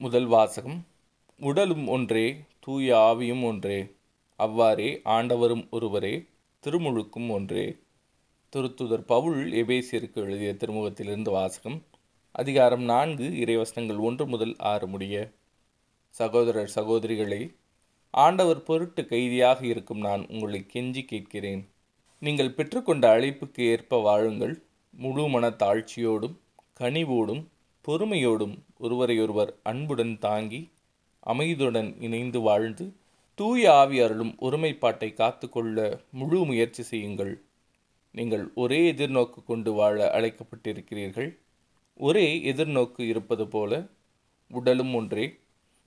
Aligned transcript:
முதல் 0.00 0.26
வாசகம். 0.26 0.86
உடலும் 1.40 1.88
ஒன்றே 1.88 2.24
தூய 2.60 2.96
ஆவியும் 2.96 3.44
ஒன்றே. 3.44 3.78
அவ்வாறே 4.36 5.00
ஆண்டவரும் 5.04 5.70
ஒருவரே 5.70 6.24
திருமுழுக்கும் 6.64 7.30
ஒன்றே. 7.30 7.76
திருத்துதர் 8.52 9.04
பவுல் 9.06 9.52
எபேசியருக்கு 9.52 10.14
எழுதிய 10.14 10.52
திருமுகத்திலிருந்து 10.52 11.30
வாசகம் 11.30 11.82
அதிகாரம் 12.32 12.82
நான்கு 12.82 13.24
இறைவசனங்கள் 13.24 13.98
ஒன்று 13.98 14.26
முதல் 14.26 14.54
ஆறு 14.58 14.86
முடிய. 14.86 15.32
சகோதரர் 16.08 16.72
சகோதரிகளே 16.74 17.54
ஆண்டவர் 18.10 18.62
பொருட்டு 18.62 19.06
கைதியாக 19.06 19.66
இருக்கும் 19.66 19.98
நான் 19.98 20.26
உங்களை 20.28 20.66
கெஞ்சி 20.72 21.04
கேட்கிறேன். 21.04 21.68
நீங்கள் 22.18 22.54
பெற்றுக்கொண்ட 22.54 23.06
அழைப்புக்கு 23.16 23.60
ஏற்ப 23.60 24.02
வாழுங்கள். 24.02 24.62
முழு 24.90 25.28
மன 25.28 25.48
தாழ்ச்சியோடும் 25.48 26.36
கனிவோடும் 26.80 27.44
பொறுமையோடும் 27.88 28.56
ஒருவரையொருவர் 28.78 29.50
அன்புடன் 29.62 30.18
தாங்கி 30.18 30.58
அமைதியுடன் 31.26 32.02
இணைந்து 32.02 32.40
வாழ்ந்து 32.40 32.84
தூய 33.34 33.72
ஆவி 33.74 34.00
அருளும் 34.00 34.32
ஒருமைப்பாட்டை 34.38 35.12
காத்துக்கொள்ள 35.12 35.78
முழு 36.10 36.44
முயற்சி 36.44 36.82
செய்யுங்கள். 36.82 37.32
நீங்கள் 38.12 38.44
ஒரே 38.54 38.92
எதிர்நோக்கு 38.92 39.44
கொண்டு 39.46 39.72
வாழ 39.72 40.10
அழைக்கப்பட்டிருக்கிறீர்கள். 40.18 41.30
ஒரே 41.94 42.52
எதிர்நோக்கு 42.52 43.00
இருப்பது 43.00 43.48
போல 43.48 43.86
உடலும் 44.50 44.94
ஒன்றே 44.94 45.38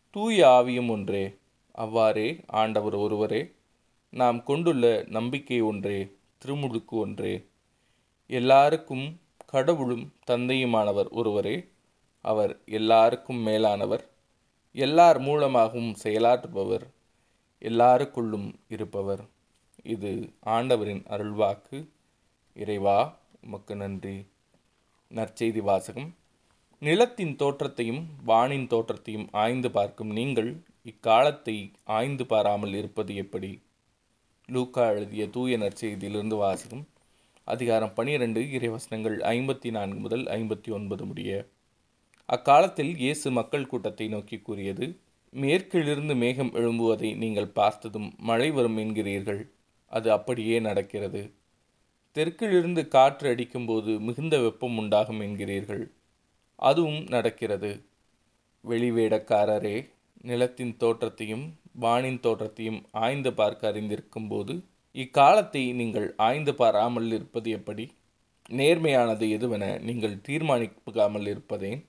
தூய 0.09 0.47
ஆவியும் 0.47 0.89
ஒன்றே. 0.89 1.35
அவ்வாறே 1.71 2.27
ஆண்டவர் 2.47 2.95
ஒருவரே 2.95 3.41
நாம் 4.09 4.43
கொண்டுள்ள 4.43 5.05
நம்பிக்கை 5.07 5.61
ஒன்றே 5.61 5.99
திருமுழுக்கு 6.37 6.95
ஒன்றே. 6.97 7.47
எல்லாருக்கும் 8.27 9.05
கடவுளும் 9.45 10.13
தந்தையுமானவர் 10.27 11.09
ஒருவரே 11.09 11.55
அவர் 12.21 12.59
எல்லாருக்கும் 12.65 13.41
மேலானவர். 13.41 14.03
எல்லார் 14.75 15.19
மூலமாகவும் 15.19 15.95
செயலாற்றுபவர். 16.03 16.85
எல்லாருக்குள்ளும் 17.61 18.53
இருப்பவர். 18.67 19.23
இது 19.83 20.11
ஆண்டவரின் 20.45 21.03
அருள்வாக்கு. 21.09 21.87
இறைவா 22.55 23.17
உமக்கு 23.41 23.75
நன்றி. 23.75 24.27
நற்செய்தி 25.11 25.61
வாசகம். 25.61 26.09
நிலத்தின் 26.79 27.35
தோற்றத்தையும் 27.35 28.03
வானின் 28.25 28.67
தோற்றத்தையும் 28.67 29.27
ஆய்ந்து 29.31 29.71
பார்க்கும் 29.71 30.09
நீங்கள் 30.09 30.63
இக்காலத்தை 30.81 31.71
ஆய்ந்து 31.83 32.25
பாராமல் 32.25 32.73
இருப்பது 32.73 33.15
எப்படி? 33.15 33.61
லூக்கா 34.49 34.85
எழுதிய 34.91 35.29
தூய 35.29 35.57
நற்செய்தியிலிருந்து 35.57 36.37
வாசகம் 36.37 36.87
அதிகாரம் 37.47 37.93
பனிரெண்டு 37.93 38.41
இறைவசனங்கள் 38.41 39.17
ஐம்பத்தி 39.19 39.69
நான்கு 39.71 39.99
முதல் 39.99 40.25
ஐம்பத்தி 40.25 40.71
ஒன்பது 40.71 41.05
முடிய 41.05 41.49
அக்காலத்தில் 42.31 42.91
இயேசு 43.03 43.27
மக்கள் 43.37 43.69
கூட்டத்தை 43.71 44.05
நோக்கி 44.13 44.37
கூறியது 44.41 44.85
மேற்கிலிருந்து 45.33 46.13
மேகம் 46.21 46.51
எழும்புவதை 46.59 47.09
நீங்கள் 47.23 47.55
பார்த்ததும் 47.59 48.07
மழை 48.29 48.47
வரும் 48.57 48.77
என்கிறீர்கள். 48.83 49.41
அது 49.93 50.07
அப்படியே 50.17 50.57
நடக்கிறது. 50.67 51.21
தெற்கிலிருந்து 52.15 52.81
காற்று 52.95 53.27
அடிக்கும்போது 53.33 53.91
மிகுந்த 54.07 54.35
வெப்பம் 54.45 54.77
உண்டாகும் 54.81 55.21
என்கிறீர்கள். 55.27 55.83
அதுவும் 56.69 57.01
நடக்கிறது. 57.15 57.71
வெளிவேடக்காரரே 58.63 59.75
நிலத்தின் 60.29 60.73
தோற்றத்தையும் 60.77 61.45
வானின் 61.83 62.19
தோற்றத்தையும் 62.25 62.81
ஆய்ந்து 63.03 63.31
பார்க்க 63.33 63.71
அறிந்திருக்கும் 63.71 64.27
போது 64.31 64.53
இக்காலத்தை 64.95 65.63
நீங்கள் 65.79 66.07
ஆய்ந்து 66.27 66.53
பாராமல் 66.55 67.11
இருப்பது 67.17 67.49
எப்படி? 67.59 67.85
நேர்மையானது 68.59 69.25
எதுவென 69.37 69.65
நீங்கள் 69.87 70.21
தீர்மானிக்காமல் 70.27 71.27
இருப்பதேன்? 71.33 71.81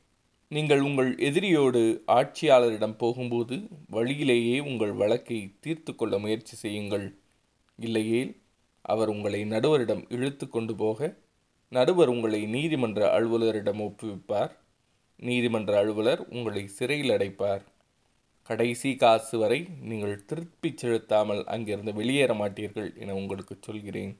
நீங்கள் 0.55 0.81
உங்கள் 0.81 1.11
எதிரியோடு 1.19 1.81
ஆட்சியாளரிடம் 2.06 2.97
போகும்போது 2.98 3.56
வழியிலேயே 3.89 4.58
உங்கள் 4.61 4.92
வழக்கை 4.92 5.39
தீர்த்து 5.61 5.95
கொள்ள 5.95 6.19
முயற்சி 6.19 6.56
செய்யுங்கள். 6.56 7.06
இல்லையேல் 7.78 8.33
அவர் 8.83 9.08
உங்களை 9.08 9.41
நடுவரிடம் 9.45 10.02
இழுத்து 10.08 10.48
கொண்டு 10.48 10.74
போக 10.74 11.17
நடுவர் 11.68 12.08
உங்களை 12.08 12.40
நீதிமன்ற 12.46 13.20
அலுவலரிடம் 13.20 13.83
ஒப்புவிப்பார். 13.86 14.52
நீதிமன்ற 15.17 15.79
அலுவலர் 15.79 16.23
உங்களை 16.29 16.67
சிறையில் 16.67 17.14
அடைப்பார். 17.17 17.63
கடைசி 18.42 18.96
காசு 18.96 19.39
வரை 19.39 19.61
நீங்கள் 19.80 20.24
திருப்பிச் 20.24 20.80
செலுத்தாமல் 20.83 21.45
அங்கிருந்து 21.45 21.95
வெளியேற 21.95 22.34
மாட்டீர்கள் 22.34 22.90
என 22.96 23.14
உங்களுக்கு 23.14 23.57
சொல்கிறேன். 23.61 24.14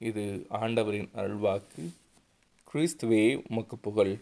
இது 0.00 0.46
ஆண்டவரின் 0.48 1.10
அருள்வாக்கு. 1.14 1.84
கிறிஸ்துவே 2.70 3.42
உமக்கு 3.50 3.78
புகழ். 3.78 4.14